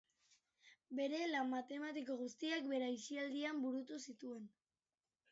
[0.99, 4.49] Bere lan matematiko guztiak bere aisialdian burutu zituen.